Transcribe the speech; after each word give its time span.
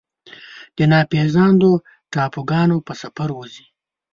د 0.77 0.79
ناپیژاندو 0.91 1.71
ټاپوګانو 2.13 2.77
په 2.87 2.93
سفر 3.01 3.29
وځي 3.33 3.65